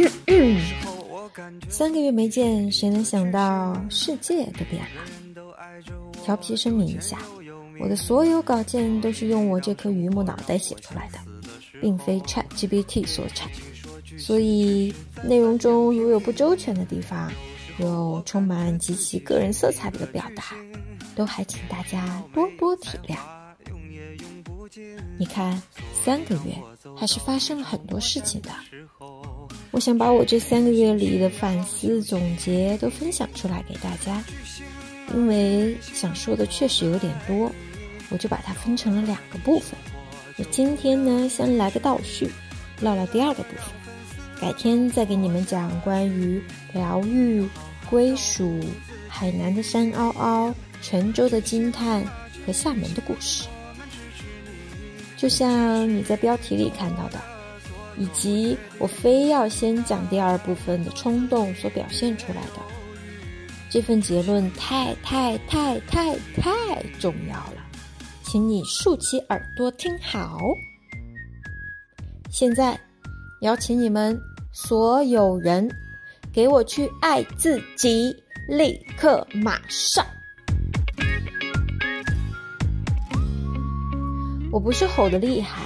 [1.68, 5.02] 三个月没见，谁能想到世界都变了？
[6.24, 7.18] 调皮声明一下，
[7.80, 11.18] 我的所有稿件都是用我这颗榆木脑袋写出来的，
[11.80, 13.50] 并非 ChatGPT 所产，
[14.18, 17.32] 所以内容中如有不周全的地方，
[17.78, 20.54] 有充满极其个人色彩的表达，
[21.16, 23.16] 都还请大家多多体谅。
[25.18, 25.60] 你看，
[25.92, 26.54] 三个月
[26.96, 28.50] 还是发生了很多事情的。
[29.72, 34.22] 我想把我这三个月里的反思总结都分享出来给大家，
[35.14, 37.50] 因为想说的确实有点多，
[38.08, 39.78] 我就把它分成了两个部分。
[40.36, 42.28] 我今天呢，先来个倒叙，
[42.80, 46.42] 唠唠第二个部分，改天再给你们讲关于
[46.72, 47.48] 疗愈、
[47.88, 48.58] 归属、
[49.08, 52.02] 海南的山凹凹、泉州的惊叹
[52.44, 53.46] 和厦门的故事。
[55.16, 57.29] 就像你在标题里看到的。
[57.96, 62.60] 以及我非要先讲第二部分的冲动所表现出来的
[63.68, 67.64] 这份结论，太太太太太重要了，
[68.22, 70.40] 请你竖起耳朵听好。
[72.30, 72.78] 现在，
[73.42, 74.18] 邀请你们
[74.52, 75.70] 所有人，
[76.32, 78.16] 给我去爱自己，
[78.48, 80.04] 立刻马上！
[84.52, 85.62] 我不是吼的厉害。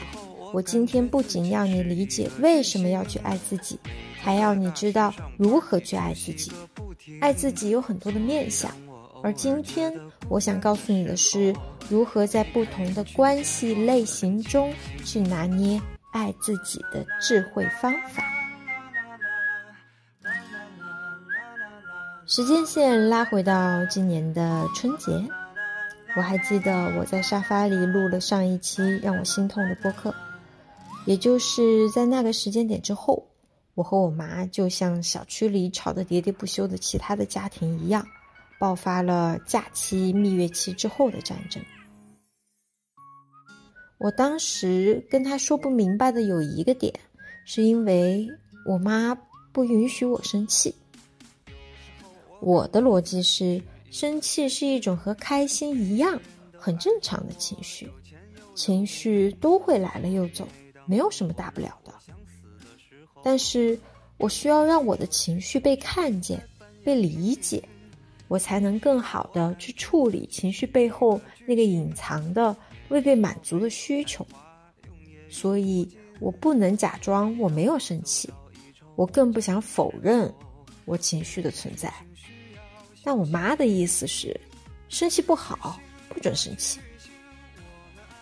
[0.54, 3.76] 我今天不仅要你理解为什么要去爱自己，
[4.22, 6.52] 还要你知道如何去爱自己。
[7.20, 8.70] 爱自己有很多的面相，
[9.20, 9.92] 而今天
[10.28, 11.52] 我想告诉你的是，
[11.88, 14.72] 如何在不同的关系类型中
[15.04, 15.80] 去拿捏
[16.12, 18.22] 爱自己的智慧方法。
[22.26, 25.10] 时间线拉回到今年的春节，
[26.16, 30.14] 我还记得我在沙发里录了上一期让我心痛的播客。
[31.06, 33.26] 也就是在那个时间点之后，
[33.74, 38.06] 我和我妈就像小区里吵得喋喋不休的其他的家庭一样，
[38.58, 41.62] 爆发了假期蜜月期之后的战争。
[43.98, 46.92] 我当时跟她说不明白的有一个点，
[47.44, 48.26] 是因为
[48.66, 49.14] 我妈
[49.52, 50.74] 不允许我生气。
[52.40, 56.20] 我的逻辑是，生气是一种和开心一样
[56.58, 57.88] 很正常的情绪，
[58.54, 60.46] 情绪都会来了又走。
[60.86, 61.92] 没有什么大不了的，
[63.22, 63.78] 但是
[64.16, 66.42] 我需要让我的情绪被看见、
[66.84, 67.62] 被理解，
[68.28, 72.56] 我才能更好的去处理情绪背后那个隐藏的
[72.88, 74.26] 未被满足的需求。
[75.28, 75.88] 所以
[76.20, 78.30] 我不能假装我没有生气，
[78.94, 80.32] 我更不想否认
[80.84, 81.92] 我情绪的存在。
[83.02, 84.38] 但我妈的意思是，
[84.88, 86.78] 生气不好，不准生气。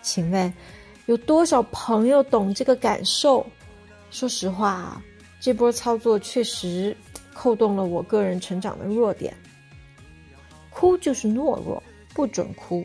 [0.00, 0.52] 请问？
[1.06, 3.44] 有多少朋友懂这个感受？
[4.10, 5.02] 说实话，
[5.40, 6.96] 这波操作确实
[7.32, 9.34] 扣动了我个人成长的弱点。
[10.70, 11.82] 哭就是懦弱，
[12.14, 12.84] 不准哭；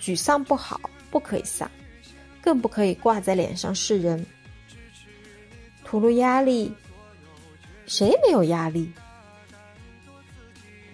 [0.00, 1.70] 沮丧不好，不可以丧，
[2.40, 4.24] 更不可以挂在脸上示人。
[5.84, 6.72] 吐露压力，
[7.86, 8.90] 谁没有压力？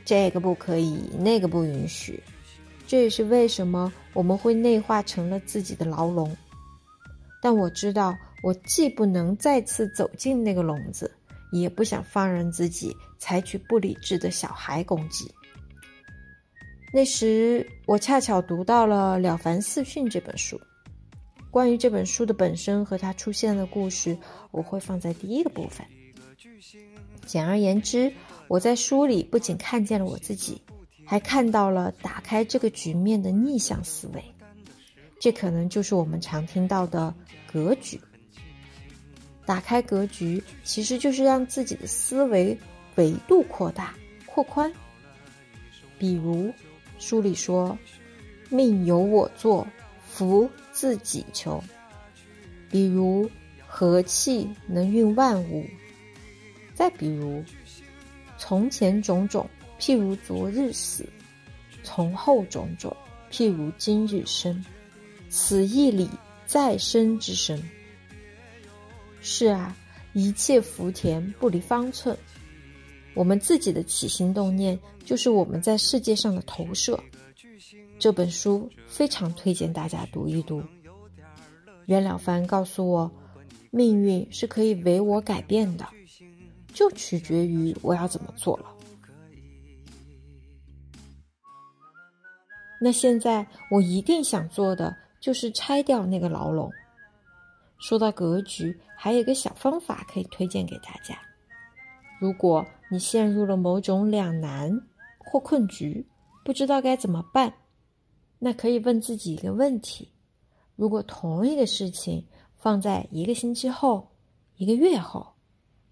[0.04, 2.22] 这个不可以，那个不允许。
[2.86, 6.36] 这也是为什么我们会内化成了自己的牢笼，
[7.40, 11.10] 但我知道，我既不能再次走进那个笼子，
[11.50, 15.30] 也不想放任自己采取不理智的小孩攻击。
[16.92, 20.60] 那时，我恰巧读到了《了凡四训》这本书，
[21.50, 24.14] 关于这本书的本身和它出现的故事，
[24.50, 25.86] 我会放在第一个部分。
[27.24, 28.12] 简而言之，
[28.46, 30.60] 我在书里不仅看见了我自己。
[31.12, 34.24] 还看到了打开这个局面的逆向思维，
[35.20, 37.14] 这可能就是我们常听到的
[37.46, 38.00] 格局。
[39.44, 42.58] 打开格局，其实就是让自己的思维
[42.94, 43.94] 维度扩大、
[44.24, 44.72] 扩宽。
[45.98, 46.50] 比如
[46.98, 47.76] 书里说
[48.48, 49.68] ：“命由我作，
[50.08, 51.62] 福自己求。”
[52.72, 53.30] 比如
[53.68, 55.66] “和气能运万物”。
[56.72, 57.44] 再比如
[58.38, 59.46] “从前种种”。
[59.82, 61.04] 譬如昨日死，
[61.82, 62.94] 从后种种；
[63.32, 64.64] 譬如今日生，
[65.28, 66.08] 此一理
[66.46, 67.60] 再生之生。
[69.20, 69.76] 是啊，
[70.12, 72.16] 一切福田不离方寸。
[73.12, 76.96] 我们自己的起心动念，就是我们在世界上的投射。
[77.98, 80.62] 这本书非常推荐大家读一读。
[81.86, 83.10] 袁了凡告诉我，
[83.72, 85.84] 命运是可以为我改变的，
[86.72, 88.66] 就取决于我要怎么做了。
[92.84, 96.68] 那现在我一定想做的就是拆掉那个牢笼。
[97.78, 101.16] 说到格局，还有一个小方法可以推荐给大家：
[102.20, 104.68] 如果你陷入了某种两难
[105.16, 106.04] 或困局，
[106.44, 107.54] 不知道该怎么办，
[108.40, 110.10] 那可以问自己一个问题：
[110.74, 112.26] 如果同一个事情
[112.56, 114.08] 放在一个星期后、
[114.56, 115.24] 一个月后、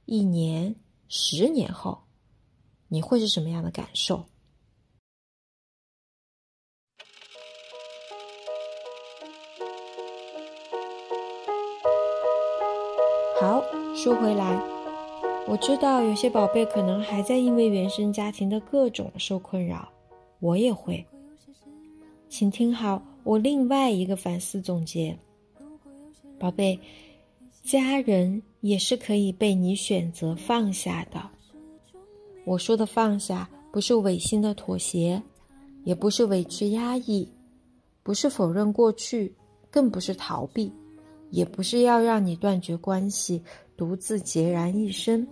[0.07, 0.75] 一年、
[1.07, 2.03] 十年后，
[2.89, 4.25] 你会是什么样的感受？
[13.41, 13.65] 好，
[13.97, 14.63] 说回来，
[15.49, 19.89] 我知道有些宝贝可能还在因为原生家庭的各种受困扰，
[20.41, 21.03] 我也会。
[22.29, 25.19] 请听好，我另外一个反思总结，
[26.39, 26.79] 宝贝，
[27.63, 31.19] 家人也是可以被你选择放下的。
[32.45, 35.21] 我说的放下，不是违心的妥协，
[35.85, 37.27] 也不是委屈压抑，
[38.03, 39.35] 不是否认过去，
[39.71, 40.71] 更不是逃避。
[41.31, 43.43] 也不是要让你断绝关系，
[43.77, 45.27] 独自孑然一身。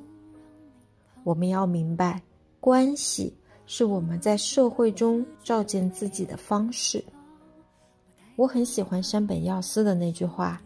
[1.24, 2.22] 我们要明白，
[2.60, 3.36] 关系
[3.66, 7.04] 是我们在社会中照见自己的方式。
[8.36, 10.62] 我很喜欢山本耀司的那句话：“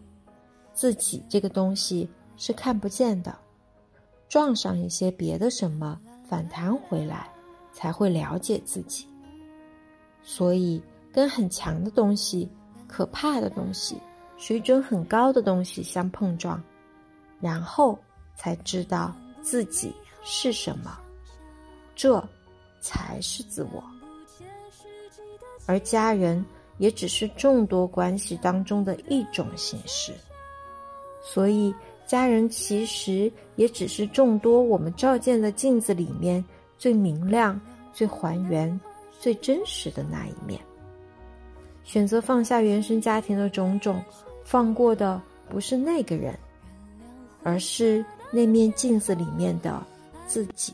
[0.73, 2.07] 自己这个东西
[2.37, 3.35] 是看不见的，
[4.29, 7.27] 撞上一些别的什么，反弹回来，
[7.73, 9.07] 才会了解自己。”
[10.21, 10.81] 所以，
[11.11, 12.47] 跟很强的东西、
[12.87, 13.97] 可怕的东西。
[14.45, 16.61] 水准很高的东西相碰撞，
[17.39, 17.97] 然后
[18.35, 20.99] 才知道自己是什么，
[21.95, 22.21] 这
[22.81, 23.81] 才是自我。
[25.65, 26.45] 而家人
[26.77, 30.11] 也只是众多关系当中的一种形式，
[31.23, 31.73] 所以
[32.05, 36.43] 家人其实也只是众多我们照见的镜子里面
[36.77, 37.57] 最明亮、
[37.93, 38.77] 最还原、
[39.21, 40.59] 最真实的那一面。
[41.85, 44.03] 选择放下原生家庭的种种。
[44.43, 46.37] 放过的不是那个人，
[47.43, 49.83] 而是那面镜子里面的
[50.27, 50.73] 自己。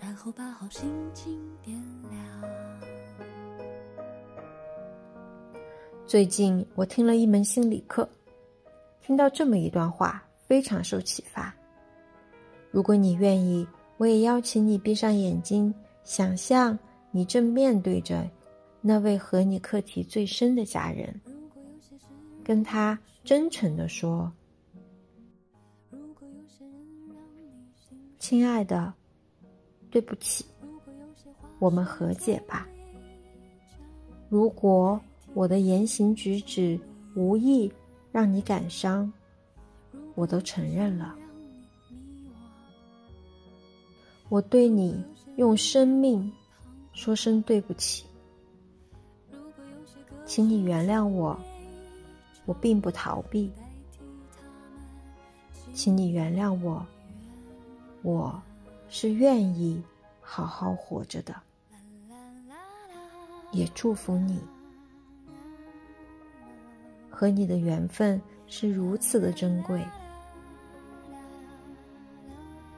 [0.00, 1.76] 然后把好心情点
[2.10, 2.20] 亮。
[6.06, 8.08] 最近我听了一门心理课，
[9.02, 11.54] 听到这么一段话，非常受启发。
[12.70, 13.66] 如果你愿意，
[13.96, 15.74] 我也邀请你闭上眼睛，
[16.04, 16.78] 想象。
[17.16, 18.30] 你正面对着
[18.82, 21.18] 那位和你课题最深的家人，
[22.44, 24.30] 跟他真诚的说
[28.20, 28.92] ：“亲爱的，
[29.90, 30.44] 对不起，
[31.58, 32.68] 我们和解吧。
[34.28, 35.00] 如果
[35.32, 36.78] 我的言行举止
[37.14, 37.72] 无意
[38.12, 39.10] 让你感伤，
[40.14, 41.16] 我都承认了。
[44.28, 45.02] 我对你
[45.36, 46.30] 用生命。”
[46.96, 48.06] 说声对不起，
[50.24, 51.38] 请你原谅我，
[52.46, 53.52] 我并不逃避。
[55.74, 56.84] 请你原谅我，
[58.00, 58.42] 我
[58.88, 59.80] 是愿意
[60.22, 61.36] 好好活着的。
[63.52, 64.40] 也祝福你，
[67.10, 69.86] 和你的缘分是如此的珍贵，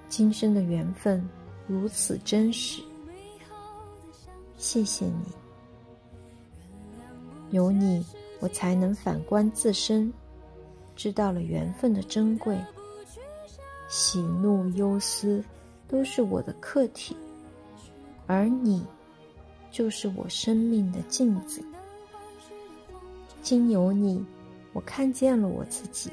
[0.09, 1.25] 今生的缘分
[1.69, 2.83] 如此真实。
[4.59, 5.25] 谢谢你，
[7.53, 8.05] 有你，
[8.41, 10.13] 我才能反观自身，
[10.97, 12.59] 知道了缘分的珍贵。
[13.89, 15.43] 喜怒忧思
[15.87, 17.17] 都是我的客体，
[18.27, 18.85] 而你，
[19.71, 21.65] 就是我生命的镜子。
[23.41, 24.23] 经有你，
[24.73, 26.11] 我看见了我自己。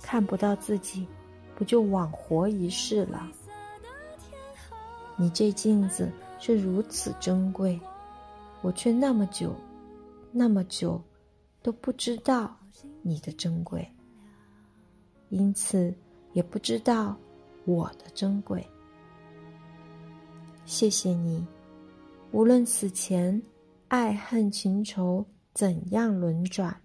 [0.00, 1.08] 看不到自己，
[1.56, 3.28] 不就枉活一世了？
[5.16, 6.08] 你这镜子。
[6.46, 7.80] 是如此珍贵，
[8.60, 9.56] 我却那么久，
[10.30, 11.02] 那么久，
[11.62, 12.54] 都不知道
[13.00, 13.90] 你的珍贵，
[15.30, 15.94] 因此
[16.34, 17.16] 也不知道
[17.64, 18.62] 我的珍贵。
[20.66, 21.42] 谢谢你，
[22.30, 23.40] 无论此前
[23.88, 25.24] 爱恨情仇
[25.54, 26.78] 怎样轮转，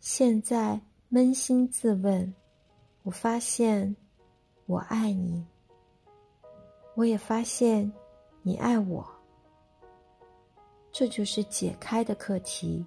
[0.00, 2.34] 现在扪心自问，
[3.04, 3.94] 我发现
[4.66, 5.46] 我爱你，
[6.96, 7.88] 我也发现。
[8.44, 9.06] 你爱我，
[10.90, 12.84] 这就是解开的课题。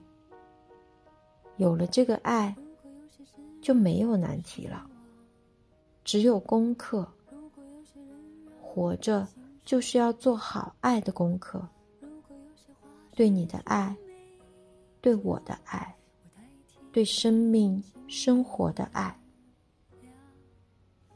[1.55, 2.53] 有了这个爱，
[3.61, 4.85] 就没有难题了，
[6.03, 7.07] 只有功课。
[8.61, 9.25] 活着
[9.63, 11.65] 就是要做好爱的功课，
[13.11, 13.95] 对你的爱，
[14.99, 15.95] 对我的爱，
[16.91, 19.17] 对生命生活的爱，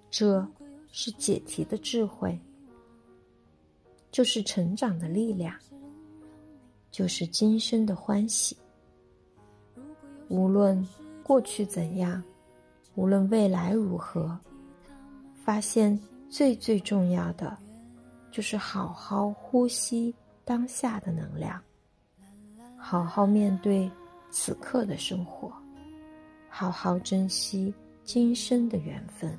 [0.10, 0.48] 这
[0.90, 2.40] 是解题的智慧。
[4.12, 5.54] 就是成长的力量。
[6.92, 8.58] 就是今生的欢喜。
[10.28, 10.88] 无论
[11.24, 12.22] 过去怎样，
[12.96, 14.38] 无论未来如何，
[15.46, 15.98] 发现
[16.30, 17.56] 最最重要的，
[18.32, 20.14] 就是好好呼吸
[20.44, 21.62] 当下的能量，
[22.76, 23.90] 好好面对
[24.32, 25.54] 此刻的生活，
[26.50, 27.72] 好好珍惜
[28.04, 29.38] 今生的缘分，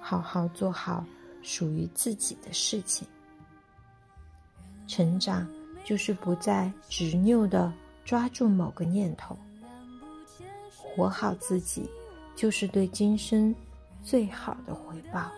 [0.00, 1.04] 好好做好
[1.42, 3.08] 属于自己的事情。
[4.86, 5.46] 成长
[5.84, 7.72] 就是不再执拗的
[8.04, 9.36] 抓住某个念头。
[10.74, 11.88] 活好自己，
[12.34, 13.54] 就是对今生
[14.02, 15.30] 最好的回报。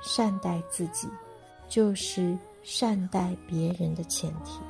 [0.00, 1.08] 善待自己，
[1.68, 4.60] 就是善待别人的前提。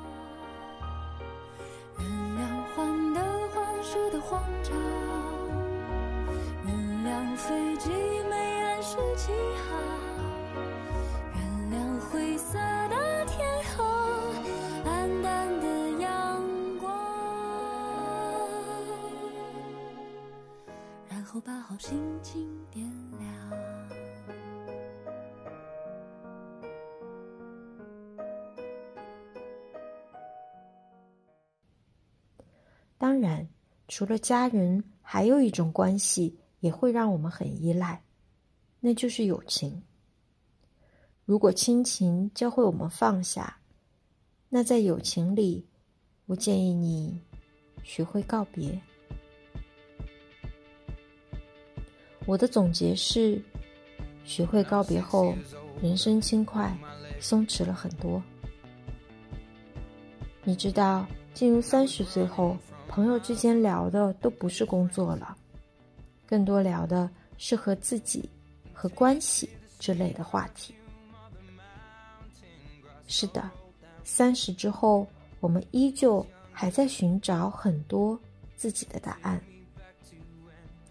[21.39, 22.85] 后把好心情点
[23.17, 23.31] 亮。
[32.99, 33.49] 当然，
[33.87, 38.03] 除了家人，还有一种关系也会让我们很依赖，
[38.81, 39.81] 那就是友情。
[41.25, 43.57] 如果亲情教会我们放下，
[44.49, 45.65] 那在友情里，
[46.27, 47.23] 我建议你
[47.85, 48.77] 学会告别。
[52.29, 53.43] 我的总结是：
[54.23, 55.35] 学会告别后，
[55.81, 56.77] 人生轻快，
[57.19, 58.23] 松弛了很多。
[60.45, 62.55] 你知道，进入三十岁后。
[62.87, 65.37] 朋友之间聊的都不是工作了，
[66.27, 68.29] 更多聊的是和自己、
[68.73, 70.75] 和关系之类的话题。
[73.07, 73.51] 是的，
[74.05, 75.07] 三十之后，
[75.41, 78.19] 我们依旧还在寻找很多
[78.57, 79.39] 自己的答案，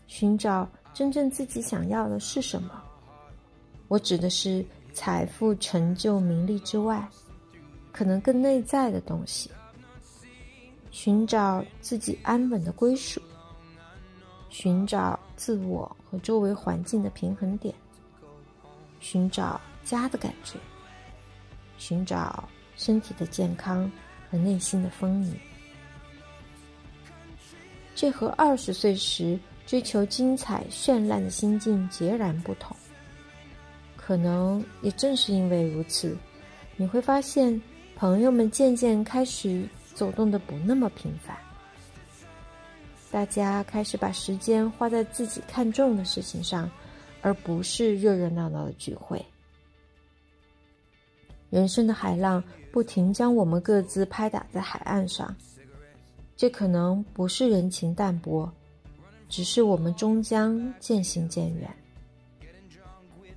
[0.05, 2.81] 寻找真正自己想要的是什么。
[3.87, 7.07] 我指的是财富、成就、名利之外，
[7.91, 9.51] 可能更内在的东西。
[10.89, 13.21] 寻找自己安稳的归属，
[14.49, 17.75] 寻找自我和周围环境的平衡点，
[18.99, 20.57] 寻找家的感觉，
[21.77, 23.91] 寻找身体的健康
[24.31, 25.39] 和内心的丰盈。
[27.93, 32.75] 这和二十岁时追求精彩绚烂的心境截然不同。
[33.95, 36.17] 可能也正是因为如此，
[36.75, 37.61] 你会发现
[37.95, 39.67] 朋友们渐渐开始。
[39.97, 41.35] 走动的不那么频繁，
[43.09, 46.69] 大家开始把时间花在自己看重的事情上，
[47.23, 49.19] 而不是热热闹闹的聚会。
[51.49, 55.35] 人生的海浪不停将我们各自拍打在海岸上，
[56.35, 58.47] 这可能不是人情淡薄，
[59.29, 61.69] 只是我们终将渐行渐远。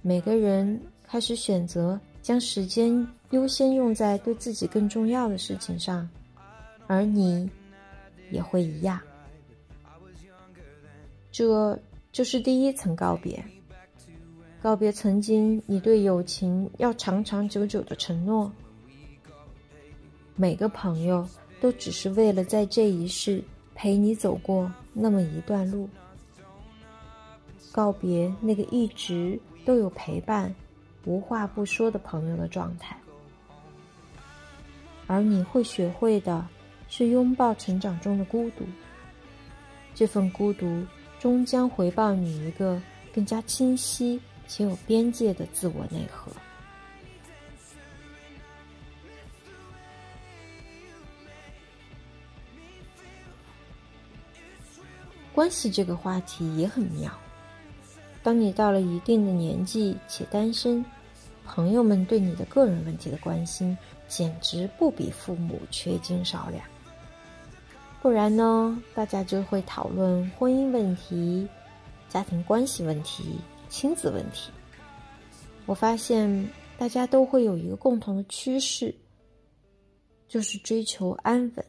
[0.03, 6.09] 每个人开始选择将时间优先用在对自己更重要的事情上。
[6.87, 7.49] 而你
[8.33, 9.01] 也会一样，
[11.31, 11.79] 这
[12.11, 13.41] 就是第一层告别。
[14.61, 18.51] 告别曾经你对友情要长长久久的承诺。
[20.35, 21.25] 每个朋友
[21.61, 23.41] 都只是为了在这一世
[23.75, 25.89] 陪你走过那么一段路。
[27.73, 30.55] 告别那个一直都有陪伴、
[31.05, 32.97] 无话不说的朋友的状态，
[35.07, 36.47] 而你会学会的。
[36.93, 38.65] 是拥抱成长中的孤独，
[39.95, 40.85] 这份孤独
[41.21, 42.83] 终将回报你一个
[43.15, 46.33] 更加清晰且有边界的自我内核。
[55.35, 57.11] 关系这个话题也很妙。
[58.23, 60.85] 当你到了一定的年纪且单身，
[61.45, 63.77] 朋友们对你的个人问题的关心，
[64.09, 66.63] 简直不比父母缺斤少两。
[68.03, 71.49] 不然呢，大家就会讨论婚姻问题、
[72.09, 74.51] 家庭关系问题、亲子问题。
[75.67, 78.95] 我发现大家都会有一个共同的趋势，
[80.29, 81.65] 就是追求安稳。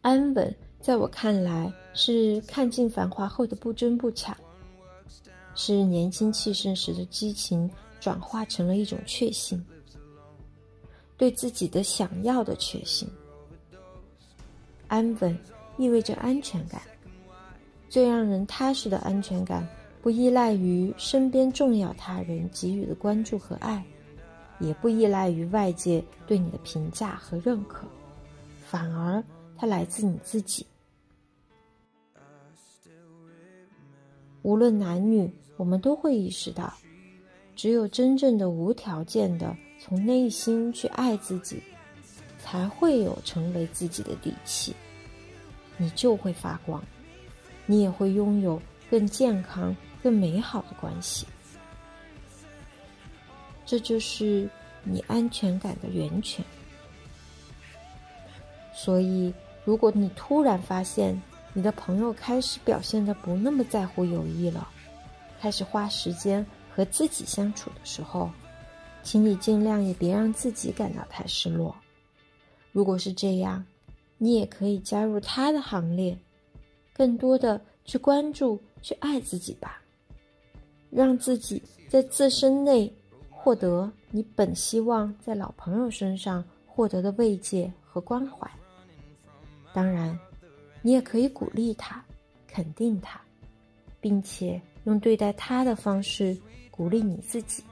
[0.00, 4.36] 安稳在我看来是看尽繁华后的不争不抢，
[5.54, 7.70] 是年轻气盛时的激情
[8.00, 9.62] 转化成了一种确信，
[11.16, 13.08] 对自己的想要的确信。
[14.88, 15.38] 安稳
[15.76, 16.80] 意味着安全感，
[17.88, 19.68] 最让人踏实的安全感，
[20.02, 23.84] 不依赖于身边重要他人给予的关注和爱，
[24.58, 27.86] 也不依赖于外界对你的评价和认可，
[28.66, 29.22] 反而
[29.60, 30.66] 它来自你自己。
[34.40, 36.72] 无论男女，我们都会意识到，
[37.54, 41.62] 只有真正的无条件的从内心去爱自己，
[42.38, 44.74] 才会有成为自己的底气。
[45.76, 46.82] 你就会发光，
[47.66, 48.58] 你也会拥有
[48.90, 51.26] 更健康、更美好的关系。
[53.66, 54.48] 这就是
[54.84, 56.42] 你安全感的源泉。
[58.74, 59.30] 所以，
[59.64, 61.20] 如果你突然发现，
[61.52, 64.68] 你的朋友开始表现的不那么在乎友谊了，
[65.40, 68.30] 开始花时间和自己相处的时候，
[69.02, 71.74] 请你尽量也别让自己感到太失落。
[72.72, 73.64] 如果是这样，
[74.16, 76.16] 你也可以加入他的行列，
[76.92, 79.80] 更多的去关注、去爱自己吧，
[80.90, 82.92] 让自己在自身内
[83.30, 88.50] 获得你本希望在老朋友身上获得的慰藉和关怀。
[89.72, 90.18] 当然。
[90.82, 92.02] 你也可以鼓励他，
[92.48, 93.20] 肯定他，
[94.00, 96.34] 并且用对待他的方式
[96.70, 97.62] 鼓励你自己。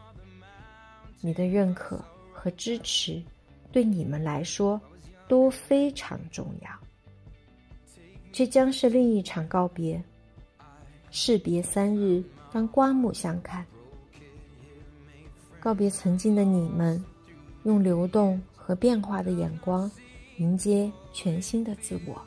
[1.23, 3.23] 你的认可和支持，
[3.73, 4.79] 对你们来说
[5.27, 6.71] 都非常重要。
[8.31, 9.99] 这将是另一场告别。
[11.11, 13.65] 士别三日，当刮目相看。
[15.59, 17.03] 告别曾经的你们，
[17.63, 19.91] 用流动和变化的眼光，
[20.39, 22.21] 迎接全新的自我。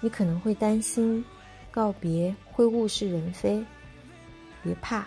[0.00, 1.24] 你可能会担心
[1.72, 3.64] 告别会物是人非，
[4.62, 5.06] 别怕，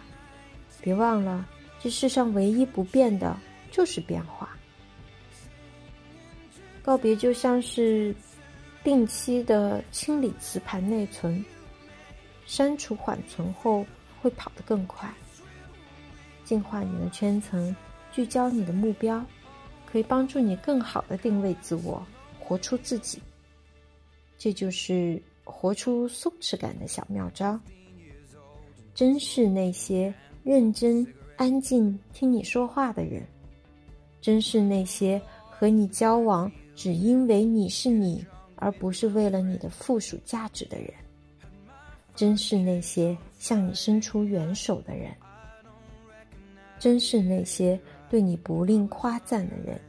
[0.81, 1.47] 别忘了，
[1.79, 3.37] 这世上唯一不变的
[3.71, 4.49] 就是变化。
[6.83, 8.13] 告别就像是
[8.83, 11.43] 定期的清理磁盘内存，
[12.45, 13.85] 删除缓存后
[14.21, 15.09] 会跑得更快。
[16.51, 17.73] 净化你的圈层，
[18.11, 19.25] 聚焦你的目标，
[19.85, 22.05] 可以帮助你更好的定位自我，
[22.41, 23.21] 活出自己。
[24.37, 27.57] 这就是活出松弛感的小妙招。
[28.93, 33.25] 珍视那些认真、安静听你说话的人，
[34.19, 38.25] 珍视那些和你交往只因为你是你，
[38.57, 40.93] 而不是为了你的附属价值的人，
[42.13, 45.15] 珍视那些向你伸出援手的人，
[46.81, 49.79] 珍视那些对你不吝夸赞的人，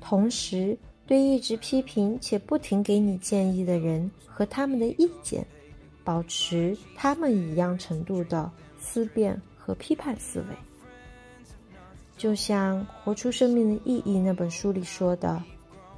[0.00, 0.76] 同时。
[1.08, 5.46] 对一直批评且不停给你建议的人和他们的意见，
[6.02, 10.46] 保持他们一样程度的思辨和批判思维。
[12.18, 15.40] 就像《活出生命的意义》那本书里说的：“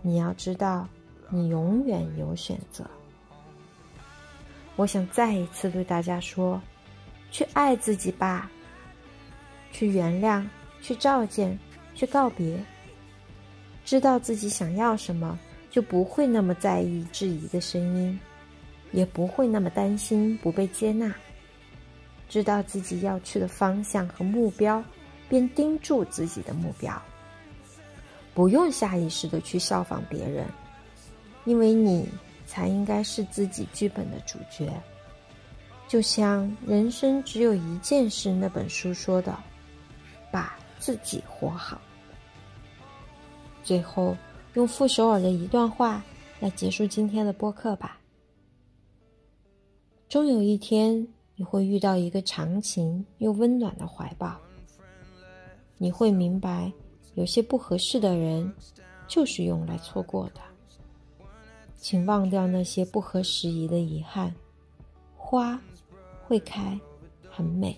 [0.05, 0.87] 你要知道，
[1.31, 2.85] 你永远有选择。”
[4.77, 6.61] 我想再一次对大家说：
[7.31, 8.51] 去爱自己吧，
[9.71, 10.45] 去原谅，
[10.81, 11.59] 去照见，
[11.95, 12.59] 去告别。
[13.85, 15.39] 知道自己想要什么，
[15.71, 18.19] 就不会那么在意质疑的声音，
[18.93, 21.15] 也不会那么担心不被接纳。
[22.29, 24.85] 知道自己要去的方向和目标，
[25.29, 27.01] 便盯住自己的目标。
[28.35, 30.47] 不用下意识的去效仿别人，
[31.45, 32.07] 因为你
[32.47, 34.71] 才应该是自己剧本的主角。
[35.89, 39.35] 就像《人生只有一件事》那本书说的
[40.31, 41.81] ：“把自己活好。”
[43.65, 44.15] 最后，
[44.53, 46.05] 用傅首尔的一段话
[46.41, 47.99] 来结束今天的播客吧。
[50.11, 54.37] 终有一天，你会遇到一个长情又温暖的怀抱。
[55.79, 56.71] 你会明白，
[57.15, 58.53] 有些不合适的人，
[59.07, 60.41] 就是用来错过的。
[61.77, 64.35] 请忘掉那些不合时宜的遗憾。
[65.15, 65.61] 花
[66.29, 66.79] 会开，
[67.31, 67.75] 很美，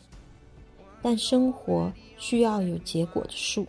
[1.01, 3.65] 但生活需要有结果的树。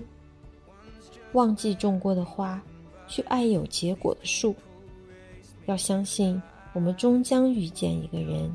[1.34, 2.60] 忘记种过的花，
[3.08, 4.56] 去爱有结果的树。
[5.68, 6.42] 要相信，
[6.74, 8.52] 我们终将遇见一个人，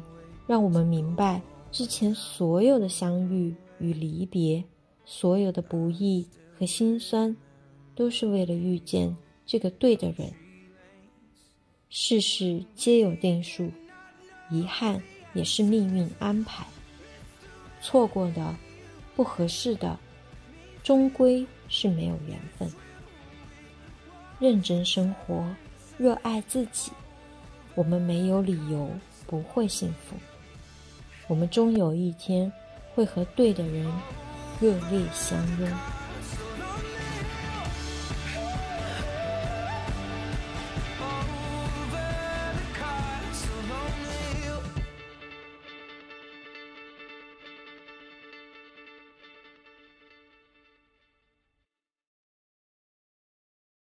[0.48, 4.62] 让我们明白之前所有的相遇与离别，
[5.04, 6.26] 所有的不易
[6.58, 7.34] 和心酸，
[7.94, 10.28] 都是为了遇见这个对的人。
[11.88, 13.70] 世事皆有定数，
[14.50, 15.00] 遗憾
[15.36, 16.66] 也是命运安排。
[17.80, 18.56] 错过的，
[19.14, 19.96] 不合适的，
[20.82, 21.46] 终归。
[21.68, 22.70] 是没有缘分。
[24.38, 25.44] 认真生活，
[25.98, 26.92] 热爱自己，
[27.74, 28.88] 我们没有理由
[29.26, 30.14] 不会幸福。
[31.26, 32.52] 我们终有一天
[32.94, 33.84] 会和对的人
[34.60, 35.95] 热烈相拥。